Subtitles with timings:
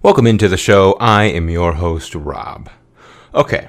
[0.00, 0.96] Welcome into the show.
[1.00, 2.70] I am your host, Rob.
[3.34, 3.66] Okay,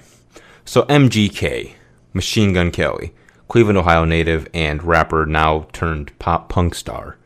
[0.63, 1.73] so MGK,
[2.13, 3.15] Machine Gun Kelly,
[3.47, 7.17] Cleveland, Ohio native and rapper now turned pop punk star.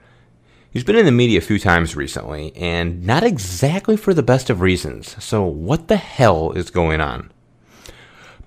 [0.72, 4.50] He's been in the media a few times recently, and not exactly for the best
[4.50, 5.22] of reasons.
[5.22, 7.30] So, what the hell is going on?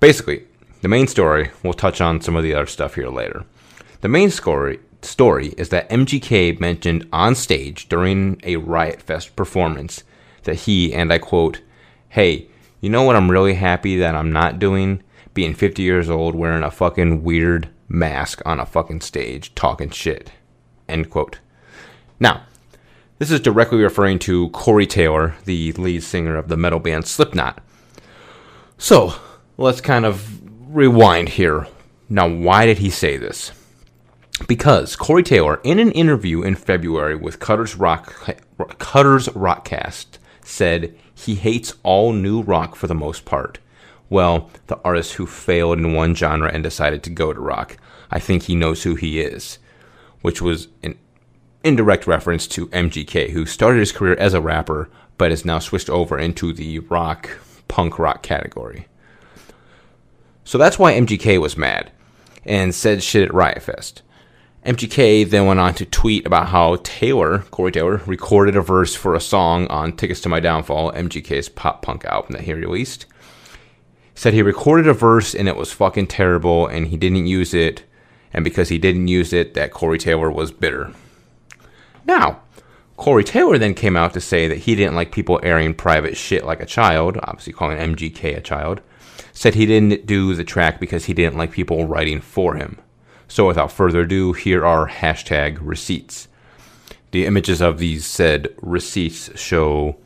[0.01, 0.47] Basically,
[0.81, 3.45] the main story, we'll touch on some of the other stuff here later.
[4.01, 10.03] The main story story is that MGK mentioned on stage during a Riot Fest performance
[10.47, 11.61] that he, and I quote,
[12.09, 12.49] Hey,
[12.81, 15.03] you know what I'm really happy that I'm not doing?
[15.35, 20.33] Being 50 years old wearing a fucking weird mask on a fucking stage talking shit.
[20.89, 21.41] End quote.
[22.19, 22.43] Now,
[23.19, 27.63] this is directly referring to Corey Taylor, the lead singer of the metal band Slipknot.
[28.79, 29.15] So,
[29.57, 30.41] let's kind of
[30.75, 31.67] rewind here.
[32.09, 33.53] Now, why did he say this?
[34.47, 38.37] Because Corey Taylor, in an interview in February with Cutter's Rock
[38.79, 43.59] Cutter's Rockcast, said he hates all new rock for the most part.
[44.09, 47.77] Well, the artist who failed in one genre and decided to go to rock.
[48.11, 49.59] I think he knows who he is,
[50.23, 50.97] which was an
[51.65, 55.91] indirect reference to MGK, who started his career as a rapper but has now switched
[55.91, 58.87] over into the rock, punk rock category.
[60.45, 61.91] So that's why MGK was mad
[62.45, 64.03] and said shit at Riot Fest.
[64.67, 69.15] MGK then went on to tweet about how Taylor, Corey Taylor, recorded a verse for
[69.15, 73.07] a song on Tickets to My Downfall, MGK's pop punk album that he released.
[74.17, 77.85] Said he recorded a verse and it was fucking terrible and he didn't use it,
[78.33, 80.93] and because he didn't use it, that Corey Taylor was bitter.
[82.05, 82.41] Now,
[82.97, 86.45] Corey Taylor then came out to say that he didn't like people airing private shit
[86.45, 88.81] like a child, obviously calling MGK a child.
[89.33, 92.79] Said he didn't do the track because he didn't like people writing for him.
[93.29, 96.29] So without further ado, here are hashtag receipts.
[97.11, 99.97] The images of these said receipts show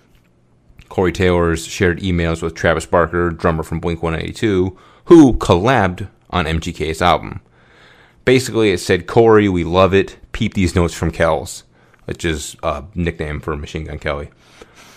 [0.88, 7.00] Corey Taylor's shared emails with Travis Barker, drummer from Blink 182, who collabed on MGK's
[7.00, 7.40] album.
[8.24, 10.18] Basically, it said, Corey, we love it.
[10.32, 11.64] Peep these notes from Kells,
[12.04, 14.30] which is a nickname for Machine Gun Kelly.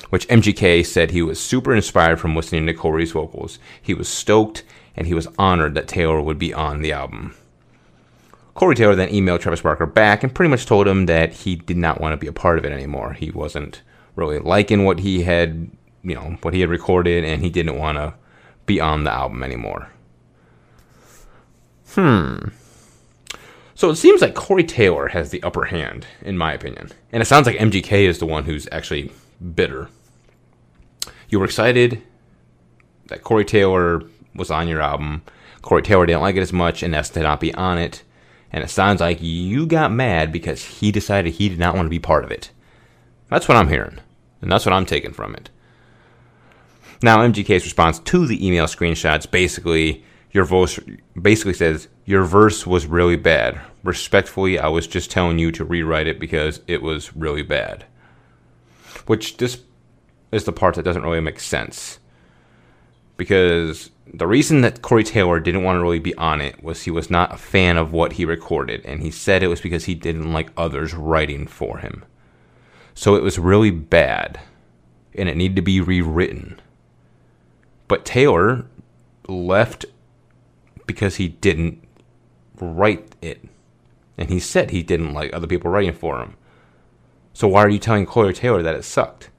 [0.10, 3.58] Which MGK said he was super inspired from listening to Corey's vocals.
[3.82, 4.64] He was stoked
[4.96, 7.34] and he was honored that Taylor would be on the album.
[8.56, 11.78] Corey Taylor then emailed Travis Barker back and pretty much told him that he did
[11.78, 13.14] not want to be a part of it anymore.
[13.14, 13.82] He wasn't
[14.16, 15.72] really liking what he had,
[16.04, 18.14] you know, what he had recorded, and he didn't want to
[18.66, 19.90] be on the album anymore.
[21.94, 22.50] Hmm.
[23.76, 26.92] So it seems like Corey Taylor has the upper hand, in my opinion.
[27.12, 29.12] And it sounds like MGK is the one who's actually
[29.56, 29.90] bitter.
[31.28, 32.02] You were excited
[33.08, 34.04] that Corey Taylor
[34.36, 35.24] was on your album.
[35.64, 38.04] Corey Taylor didn't like it as much and asked to not be on it
[38.54, 41.90] and it sounds like you got mad because he decided he did not want to
[41.90, 42.52] be part of it.
[43.30, 44.00] That's what I'm hearing,
[44.42, 45.50] and that's what I'm taking from it.
[47.02, 50.80] Now, MGK's response to the email screenshots basically your voice
[51.20, 53.62] basically says your verse was really bad.
[53.84, 57.86] Respectfully, I was just telling you to rewrite it because it was really bad.
[59.06, 59.62] Which this
[60.32, 62.00] is the part that doesn't really make sense.
[63.16, 66.92] Because the reason that Corey Taylor didn't want to really be on it was he
[66.92, 69.96] was not a fan of what he recorded, and he said it was because he
[69.96, 72.04] didn't like others writing for him.
[72.94, 74.40] So it was really bad,
[75.16, 76.62] and it needed to be rewritten.
[77.88, 78.66] But Taylor
[79.28, 79.86] left
[80.86, 81.84] because he didn't
[82.60, 83.44] write it.
[84.18, 86.36] And he said he didn't like other people writing for him.
[87.34, 89.30] So why are you telling Corey Taylor that it sucked?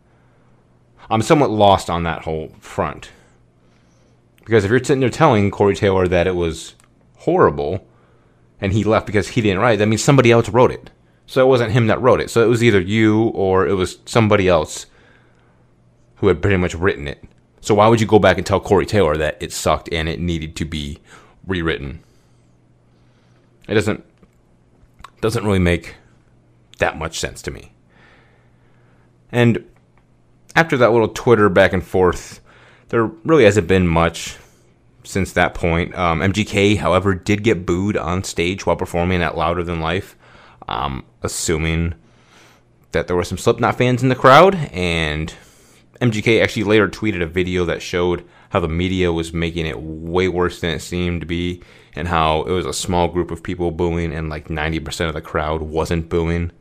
[1.08, 3.10] I'm somewhat lost on that whole front.
[4.44, 6.74] Because if you're sitting there telling Corey Taylor that it was
[7.18, 7.86] horrible
[8.60, 10.90] and he left because he didn't write, that means somebody else wrote it.
[11.26, 12.30] So it wasn't him that wrote it.
[12.30, 14.86] So it was either you or it was somebody else
[16.16, 17.24] who had pretty much written it.
[17.62, 20.20] So why would you go back and tell Corey Taylor that it sucked and it
[20.20, 20.98] needed to be
[21.46, 22.00] rewritten?
[23.66, 24.04] It doesn't
[25.22, 25.94] doesn't really make
[26.78, 27.72] that much sense to me.
[29.32, 29.64] And
[30.54, 32.42] after that little Twitter back and forth
[32.94, 34.36] there really hasn't been much
[35.04, 35.94] since that point.
[35.96, 40.16] Um, MGK, however, did get booed on stage while performing at Louder Than Life,
[40.68, 41.94] um, assuming
[42.92, 44.54] that there were some Slipknot fans in the crowd.
[44.72, 45.32] And
[46.00, 50.28] MGK actually later tweeted a video that showed how the media was making it way
[50.28, 51.62] worse than it seemed to be,
[51.96, 55.20] and how it was a small group of people booing, and like 90% of the
[55.20, 56.52] crowd wasn't booing.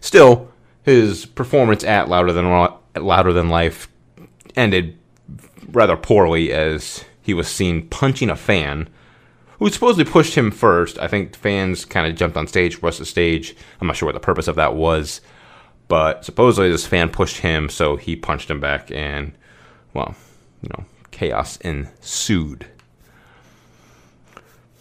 [0.00, 0.50] Still,
[0.82, 2.50] his performance at Louder Than
[2.96, 3.88] Louder Than Life
[4.56, 4.98] ended
[5.68, 8.88] rather poorly as he was seen punching a fan
[9.58, 10.98] who supposedly pushed him first.
[10.98, 13.54] I think fans kind of jumped on stage, rushed the stage.
[13.80, 15.20] I'm not sure what the purpose of that was.
[15.88, 19.32] But supposedly this fan pushed him, so he punched him back, and
[19.94, 20.14] well,
[20.62, 22.66] you know, chaos ensued.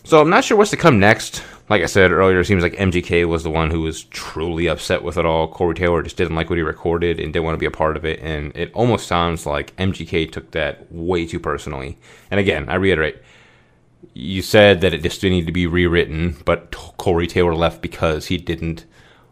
[0.04, 1.44] So I'm not sure what's to come next.
[1.72, 5.04] Like I said earlier, it seems like MGK was the one who was truly upset
[5.04, 5.48] with it all.
[5.48, 7.96] Corey Taylor just didn't like what he recorded and didn't want to be a part
[7.96, 8.20] of it.
[8.20, 11.98] And it almost sounds like MGK took that way too personally.
[12.30, 13.22] And again, I reiterate,
[14.14, 18.38] you said that it just needed to be rewritten, but Corey Taylor left because he
[18.38, 18.84] didn't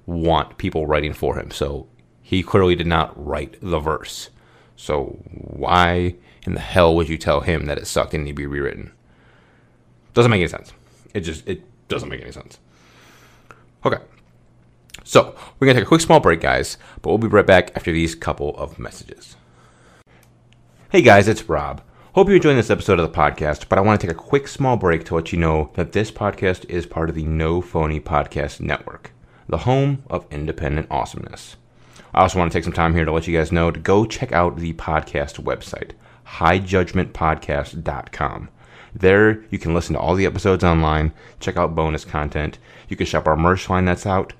[0.05, 1.51] want people writing for him.
[1.51, 1.89] So
[2.21, 4.29] he clearly did not write the verse.
[4.77, 8.35] So why in the hell would you tell him that it sucked and need to
[8.35, 8.93] be rewritten?
[10.13, 10.71] Doesn't make any sense.
[11.13, 12.59] It just it doesn't make any sense.
[13.85, 13.97] Okay.
[15.03, 17.91] So we're gonna take a quick small break, guys, but we'll be right back after
[17.91, 19.35] these couple of messages.
[20.89, 21.81] Hey guys, it's Rob.
[22.13, 24.47] Hope you're enjoying this episode of the podcast, but I want to take a quick
[24.47, 27.99] small break to let you know that this podcast is part of the No Phony
[27.99, 29.11] Podcast Network,
[29.47, 31.55] the home of independent awesomeness.
[32.13, 34.05] I also want to take some time here to let you guys know to go
[34.05, 35.91] check out the podcast website,
[36.27, 38.49] highjudgmentpodcast.com.
[38.99, 42.59] There, you can listen to all the episodes online, check out bonus content.
[42.89, 44.33] You can shop our merch line that's out.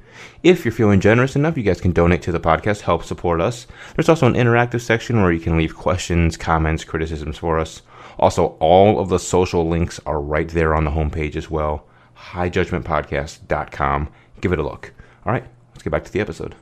[0.44, 3.68] If you're feeling generous enough, you guys can donate to the podcast, help support us.
[3.96, 7.82] There's also an interactive section where you can leave questions, comments, criticisms for us.
[8.18, 11.86] Also, all of the social links are right there on the homepage as well.
[12.18, 14.10] HighJudgmentPodcast.com.
[14.42, 14.94] Give it a look.
[15.26, 16.56] All right, let's get back to the episode.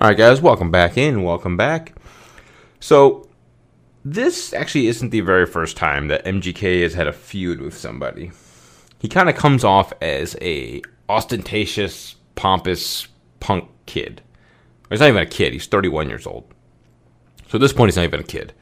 [0.00, 1.22] All right, guys, welcome back in.
[1.22, 1.94] Welcome back.
[2.80, 3.25] So,
[4.06, 8.30] this actually isn't the very first time that MGK has had a feud with somebody.
[9.00, 13.08] He kind of comes off as a ostentatious, pompous
[13.40, 14.22] punk kid.
[14.90, 15.52] He's not even a kid.
[15.52, 16.44] He's 31 years old.
[17.48, 18.52] So at this point, he's not even a kid.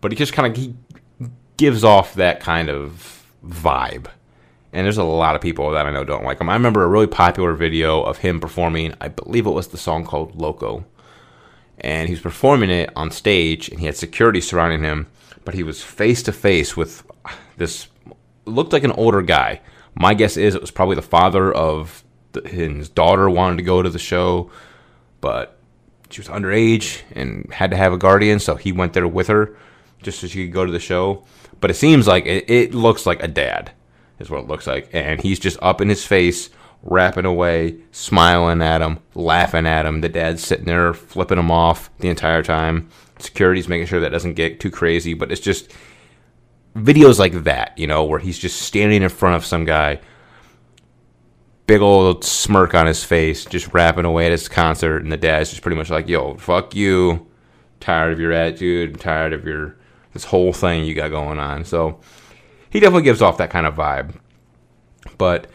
[0.00, 0.76] But he just kind of he
[1.56, 4.06] gives off that kind of vibe.
[4.72, 6.48] And there's a lot of people that I know don't like him.
[6.48, 10.04] I remember a really popular video of him performing, I believe it was the song
[10.04, 10.84] called Loco
[11.78, 15.06] and he was performing it on stage, and he had security surrounding him,
[15.44, 17.04] but he was face to face with
[17.56, 17.88] this
[18.44, 19.60] looked like an older guy.
[19.94, 23.82] My guess is it was probably the father of the, his daughter wanted to go
[23.82, 24.50] to the show,
[25.20, 25.58] but
[26.10, 29.56] she was underage and had to have a guardian, so he went there with her
[30.02, 31.24] just so she could go to the show.
[31.60, 33.72] But it seems like it, it looks like a dad,
[34.18, 36.50] is what it looks like, and he's just up in his face
[36.84, 40.02] rapping away, smiling at him, laughing at him.
[40.02, 42.88] The dad's sitting there flipping him off the entire time.
[43.18, 45.72] Security's making sure that doesn't get too crazy, but it's just
[46.76, 49.98] videos like that, you know, where he's just standing in front of some guy,
[51.66, 55.50] big old smirk on his face, just rapping away at his concert, and the dad's
[55.50, 57.26] just pretty much like, "Yo, fuck you,
[57.80, 59.76] tired of your attitude, tired of your
[60.12, 62.00] this whole thing you got going on." So
[62.68, 64.16] he definitely gives off that kind of vibe,
[65.16, 65.46] but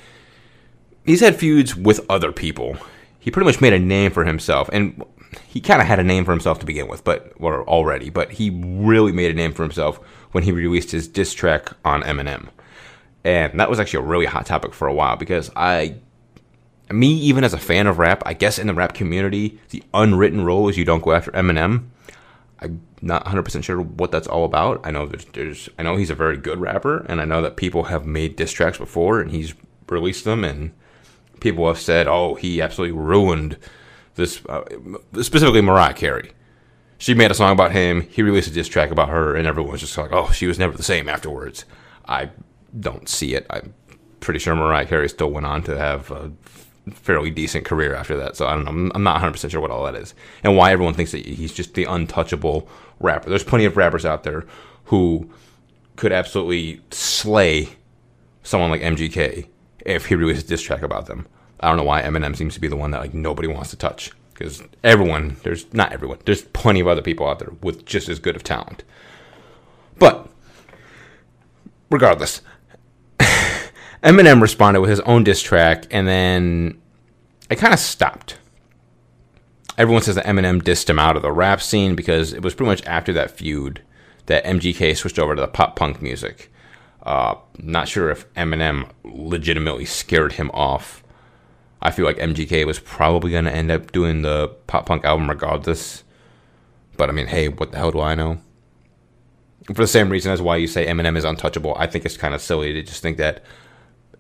[1.09, 2.77] he's had feuds with other people.
[3.19, 5.03] He pretty much made a name for himself, and
[5.45, 8.09] he kind of had a name for himself to begin with, but or already.
[8.09, 9.97] But he really made a name for himself
[10.31, 12.50] when he released his diss track on Eminem,
[13.23, 15.95] and that was actually a really hot topic for a while because I,
[16.91, 20.45] me even as a fan of rap, I guess in the rap community, the unwritten
[20.45, 21.89] rule is you don't go after Eminem.
[22.61, 24.81] I'm not 100% sure what that's all about.
[24.83, 27.56] I know there's, there's, I know he's a very good rapper, and I know that
[27.56, 29.53] people have made diss tracks before, and he's
[29.88, 30.73] released them, and
[31.39, 33.57] people have said, "Oh, he absolutely ruined
[34.16, 34.64] this." Uh,
[35.21, 36.31] specifically, Mariah Carey.
[36.97, 38.02] She made a song about him.
[38.02, 40.59] He released a diss track about her, and everyone was just like, "Oh, she was
[40.59, 41.66] never the same afterwards."
[42.07, 42.30] I
[42.78, 43.45] don't see it.
[43.49, 43.73] I'm
[44.19, 46.31] pretty sure Mariah Carey still went on to have a
[46.92, 48.35] fairly decent career after that.
[48.35, 48.92] So I don't know.
[48.94, 51.54] I'm not 100 percent sure what all that is, and why everyone thinks that he's
[51.54, 52.68] just the untouchable
[52.99, 53.30] rapper.
[53.30, 54.45] There's plenty of rappers out there
[54.85, 55.30] who
[55.95, 57.69] could absolutely slay
[58.44, 59.47] someone like MGK
[59.86, 61.28] if he releases a diss track about them.
[61.59, 63.76] I don't know why Eminem seems to be the one that like nobody wants to
[63.76, 68.07] touch because everyone there's not everyone there's plenty of other people out there with just
[68.07, 68.83] as good of talent.
[69.98, 70.30] But
[71.90, 72.42] regardless,
[74.04, 76.81] Eminem responded with his own diss track, and then
[77.50, 78.38] it kind of stopped.
[79.78, 82.69] Everyone says that Eminem dissed him out of the rap scene because it was pretty
[82.69, 83.81] much after that feud
[84.26, 86.52] that MGK switched over to the pop punk music.
[87.03, 91.03] Uh, not sure if Eminem legitimately scared him off.
[91.81, 95.29] I feel like MGK was probably going to end up doing the pop punk album
[95.29, 96.03] regardless.
[96.97, 98.39] But I mean, hey, what the hell do I know?
[99.68, 102.33] For the same reason as why you say Eminem is untouchable, I think it's kind
[102.33, 103.44] of silly to just think that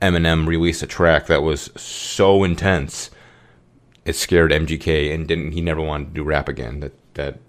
[0.01, 3.09] Eminem released a track that was so intense
[4.05, 6.79] it scared MGK and didn't he never wanted to do rap again.
[6.79, 7.39] That that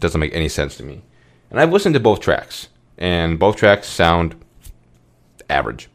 [0.00, 1.02] doesn't make any sense to me.
[1.50, 2.68] And I've listened to both tracks,
[3.02, 4.36] and both tracks sound
[5.50, 5.88] average.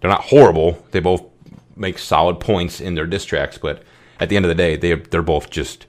[0.00, 0.86] They're not horrible.
[0.92, 1.24] They both
[1.74, 3.82] make solid points in their diss tracks, but
[4.20, 5.84] at the end of the day, they they're both just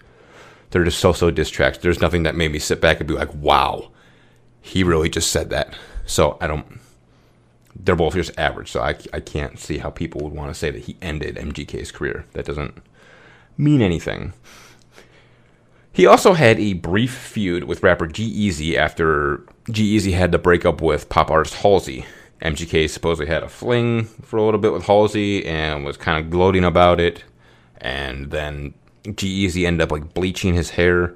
[0.72, 1.78] they're just so so diss tracks.
[1.78, 3.92] There's nothing that made me sit back and be like, wow,
[4.60, 5.76] he really just said that.
[6.08, 6.80] So I don't.
[7.76, 10.72] They're both just average, so I, I can't see how people would want to say
[10.72, 12.26] that he ended MGK's career.
[12.34, 12.82] That doesn't
[13.58, 14.34] mean anything.
[15.92, 20.82] He also had a brief feud with rapper G-Eazy after G-Eazy had to break up
[20.82, 22.06] with pop artist Halsey.
[22.42, 26.30] MGK supposedly had a fling for a little bit with Halsey and was kind of
[26.30, 27.24] gloating about it.
[27.78, 31.14] And then G-Eazy ended up like bleaching his hair.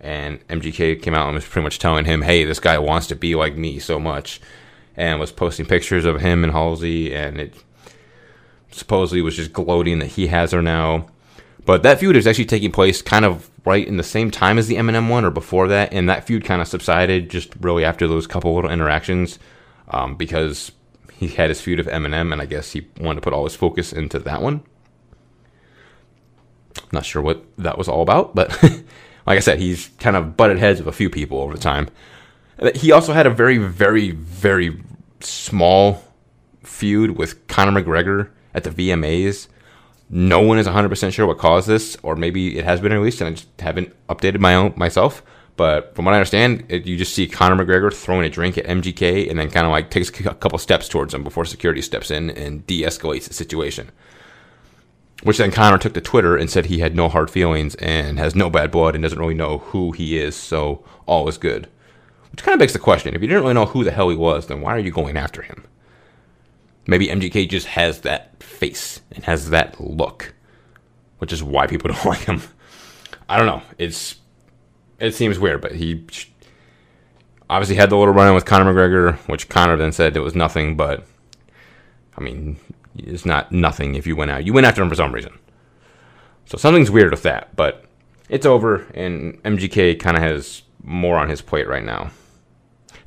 [0.00, 3.14] And MGK came out and was pretty much telling him, hey, this guy wants to
[3.14, 4.40] be like me so much.
[4.96, 7.14] And was posting pictures of him and Halsey.
[7.14, 7.54] And it
[8.70, 11.10] supposedly was just gloating that he has her now.
[11.64, 14.66] But that feud is actually taking place kind of right in the same time as
[14.66, 18.06] the Eminem one or before that, and that feud kind of subsided just really after
[18.06, 19.38] those couple little interactions
[19.88, 20.72] um, because
[21.12, 23.56] he had his feud with Eminem, and I guess he wanted to put all his
[23.56, 24.62] focus into that one.
[26.92, 28.50] Not sure what that was all about, but
[29.26, 31.88] like I said, he's kind of butted heads with a few people over the time.
[32.74, 34.82] He also had a very, very, very
[35.20, 36.04] small
[36.62, 39.48] feud with Conor McGregor at the VMAs
[40.12, 43.28] no one is 100% sure what caused this, or maybe it has been released and
[43.28, 45.22] I just haven't updated my own myself.
[45.56, 48.64] But from what I understand, it, you just see Conor McGregor throwing a drink at
[48.64, 52.10] MGK and then kind of like takes a couple steps towards him before security steps
[52.10, 53.90] in and de escalates the situation.
[55.22, 58.34] Which then Conor took to Twitter and said he had no hard feelings and has
[58.34, 61.68] no bad blood and doesn't really know who he is, so all is good.
[62.32, 64.16] Which kind of begs the question if you didn't really know who the hell he
[64.16, 65.66] was, then why are you going after him?
[66.86, 70.34] Maybe MGK just has that face and has that look,
[71.18, 72.42] which is why people don't like him.
[73.28, 73.62] I don't know.
[73.78, 74.16] It's
[74.98, 76.04] it seems weird, but he
[77.48, 80.34] obviously had the little run in with Conor McGregor, which Conor then said it was
[80.34, 80.76] nothing.
[80.76, 81.06] But
[82.16, 82.58] I mean,
[82.96, 84.44] it's not nothing if you went out.
[84.44, 85.38] You went after him for some reason.
[86.46, 87.84] So something's weird with that, but
[88.28, 92.10] it's over, and MGK kind of has more on his plate right now.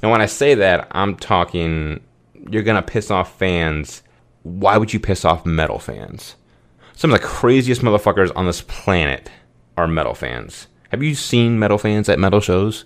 [0.02, 2.02] Now, when I say that, I'm talking
[2.50, 4.04] you're gonna piss off fans,
[4.44, 6.36] why would you piss off metal fans?
[6.96, 9.30] Some of the craziest motherfuckers on this planet
[9.78, 10.68] are metal fans.
[10.90, 12.86] Have you seen metal fans at metal shows?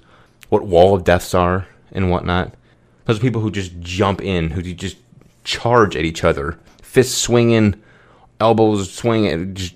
[0.50, 2.54] What wall of deaths are and whatnot?
[3.06, 4.98] Those people who just jump in, who just
[5.44, 7.82] charge at each other, fists swinging,
[8.40, 9.76] elbows swinging, just,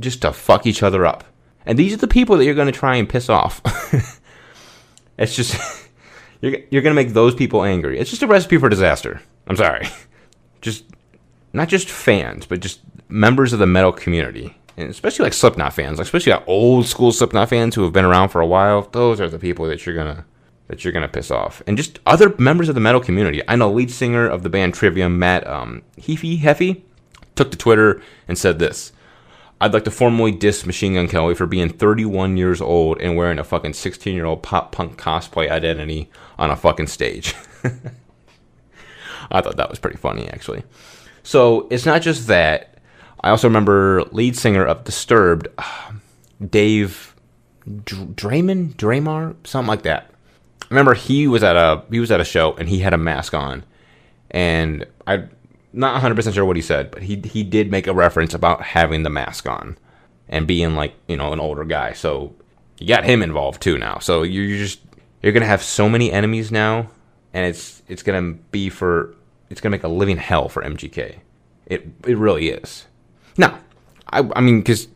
[0.00, 1.24] just to fuck each other up.
[1.66, 3.60] And these are the people that you're going to try and piss off.
[5.18, 5.56] it's just
[6.42, 7.98] you're, you're going to make those people angry.
[7.98, 9.22] It's just a recipe for disaster.
[9.46, 9.88] I'm sorry.
[10.60, 10.84] Just
[11.52, 15.98] not just fans, but just members of the metal community, and especially like Slipknot fans,
[15.98, 18.82] like especially like old school Slipknot fans who have been around for a while.
[18.82, 20.24] Those are the people that you're gonna
[20.68, 23.42] that you're gonna piss off, and just other members of the metal community.
[23.48, 26.82] I know lead singer of the band Trivium, Matt um, Heafy Heffy,
[27.34, 28.92] took to Twitter and said this.
[29.62, 33.38] I'd like to formally diss Machine Gun Kelly for being 31 years old and wearing
[33.38, 37.36] a fucking 16 year old pop punk cosplay identity on a fucking stage.
[39.30, 40.64] I thought that was pretty funny, actually.
[41.22, 42.78] So it's not just that.
[43.20, 46.02] I also remember lead singer of Disturbed, um,
[46.44, 47.14] Dave
[47.64, 50.10] Draiman, Draymar, something like that.
[50.62, 52.98] I remember he was at a he was at a show and he had a
[52.98, 53.62] mask on,
[54.28, 55.28] and I
[55.72, 59.02] not 100% sure what he said, but he he did make a reference about having
[59.02, 59.78] the mask on
[60.28, 61.92] and being like, you know, an older guy.
[61.92, 62.34] So
[62.78, 63.98] you got him involved too now.
[63.98, 64.80] So you're just
[65.22, 66.90] you're going to have so many enemies now
[67.32, 69.14] and it's it's going to be for
[69.50, 71.18] it's going to make a living hell for MGK.
[71.66, 72.86] It it really is.
[73.36, 73.58] Now,
[74.08, 74.88] I I mean cuz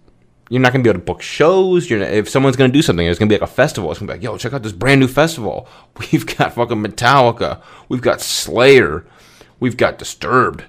[0.48, 1.90] you're not going to be able to book shows.
[1.90, 3.90] You're not, if someone's going to do something, it's going to be like a festival.
[3.90, 5.68] It's going to be like, yo, check out this brand new festival.
[6.12, 7.62] We've got fucking Metallica.
[7.88, 9.04] We've got Slayer.
[9.60, 10.64] We've got Disturbed.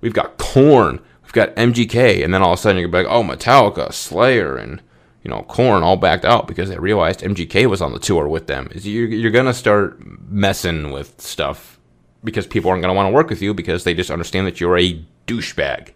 [0.00, 1.00] We've got Korn.
[1.22, 2.24] We've got MGK.
[2.24, 4.80] And then all of a sudden you're going to be like, oh, Metallica, Slayer, and,
[5.22, 8.46] you know, Korn all backed out because they realized MGK was on the tour with
[8.46, 8.70] them.
[8.74, 11.78] You're, going to start messing with stuff
[12.24, 14.60] because people aren't going to want to work with you because they just understand that
[14.60, 15.90] you're a douchebag.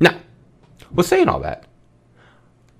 [0.00, 0.16] Now,
[0.92, 1.64] with saying all that,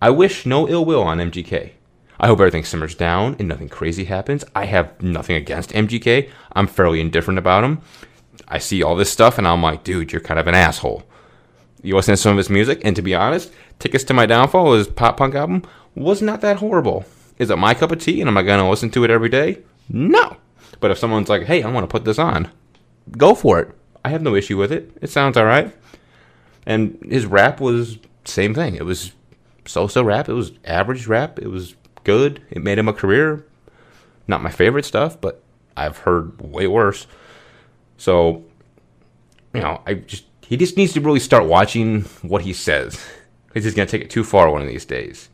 [0.00, 1.73] I wish no ill will on MGK.
[2.18, 4.45] I hope everything simmers down and nothing crazy happens.
[4.54, 6.30] I have nothing against MGK.
[6.52, 7.83] I'm fairly indifferent about him.
[8.49, 11.05] I see all this stuff and I'm like, dude, you're kind of an asshole.
[11.83, 14.75] You listen to some of his music, and to be honest, Tickets to My Downfall,
[14.75, 15.62] his pop punk album,
[15.95, 17.05] was not that horrible.
[17.38, 19.29] Is it my cup of tea and am I going to listen to it every
[19.29, 19.59] day?
[19.88, 20.37] No.
[20.81, 22.50] But if someone's like, hey, I want to put this on,
[23.17, 23.71] go for it.
[24.05, 24.91] I have no issue with it.
[25.00, 25.75] It sounds all right.
[26.65, 28.75] And his rap was same thing.
[28.75, 29.12] It was
[29.67, 30.29] so-so rap.
[30.29, 31.38] It was average rap.
[31.38, 32.43] It was good.
[32.50, 33.47] It made him a career.
[34.26, 35.43] Not my favorite stuff, but
[35.76, 37.07] I've heard way worse.
[37.97, 38.45] So,
[39.55, 43.05] you know, I just he just needs to really start watching what he says
[43.49, 45.29] because he's going to take it too far one of these days.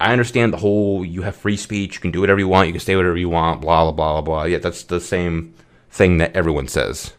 [0.00, 2.72] I understand the whole you have free speech, you can do whatever you want, you
[2.72, 4.44] can say whatever you want, blah, blah, blah, blah.
[4.44, 5.54] Yeah, that's the same
[5.90, 7.12] thing that everyone says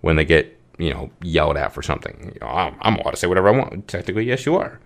[0.00, 2.32] when they get, you know, yelled at for something.
[2.34, 3.88] You know, I'm, I'm allowed to say whatever I want.
[3.88, 4.80] Technically, yes, you are.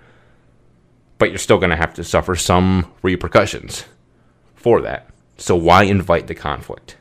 [1.18, 3.84] But you're still going to have to suffer some repercussions
[4.54, 5.08] for that.
[5.36, 6.96] So why invite the conflict?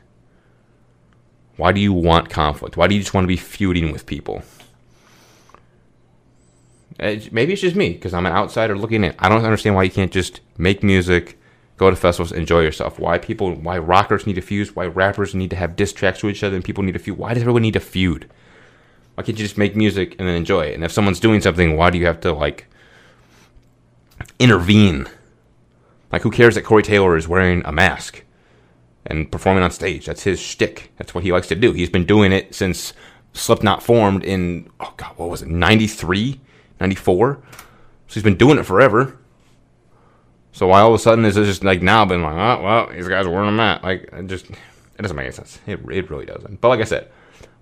[1.56, 2.76] Why do you want conflict?
[2.76, 4.42] Why do you just want to be feuding with people?
[6.98, 9.14] Eh, maybe it's just me because I'm an outsider looking in.
[9.18, 11.38] I don't understand why you can't just make music,
[11.76, 12.98] go to festivals, enjoy yourself.
[12.98, 16.28] Why people, why rockers need to fuse, why rappers need to have diss tracks to
[16.28, 17.18] each other, and people need to feud.
[17.18, 18.30] Why does everyone need to feud?
[19.14, 20.74] Why can't you just make music and then enjoy it?
[20.74, 22.66] And if someone's doing something, why do you have to like
[24.40, 25.06] intervene?
[26.10, 28.23] Like, who cares that Corey Taylor is wearing a mask
[29.06, 30.06] and performing on stage?
[30.06, 30.92] That's his shtick.
[30.96, 31.72] That's what he likes to do.
[31.72, 32.92] He's been doing it since
[33.32, 36.40] Slipknot formed in oh god, what was it, ninety three?
[36.80, 37.38] 94.
[38.06, 39.18] So he's been doing it forever.
[40.52, 42.88] So why all of a sudden is it just like now been like, oh, well,
[42.92, 43.82] these guys are wearing a mat?
[43.82, 45.58] Like, it just, it doesn't make any sense.
[45.66, 46.60] It, it really doesn't.
[46.60, 47.10] But like I said,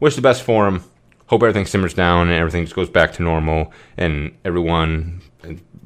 [0.01, 0.85] wish the best for him.
[1.27, 5.23] Hope everything simmers down and everything just goes back to normal and everyone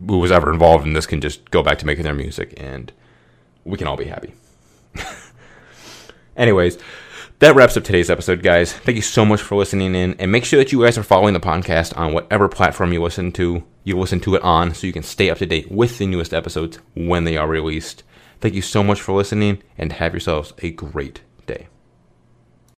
[0.09, 2.93] who was ever involved in this can just go back to making their music and
[3.65, 4.35] we can all be happy.
[6.37, 6.79] Anyways,
[7.39, 8.73] that wraps up today's episode, guys.
[8.73, 11.35] Thank you so much for listening in, and make sure that you guys are following
[11.35, 13.65] the podcast on whatever platform you listen to.
[13.85, 16.35] You listen to it on, so you can stay up to date with the newest
[16.35, 18.03] episodes when they are released.
[18.41, 21.21] Thank you so much for listening, and have yourselves a great.